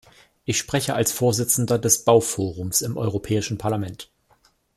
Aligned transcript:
Ich 0.45 0.57
spreche 0.57 0.95
als 0.95 1.11
Vorsitzender 1.11 1.77
des 1.77 2.05
Bauforums 2.05 2.81
im 2.81 2.97
Europäischen 2.97 3.59
Parlament. 3.59 4.09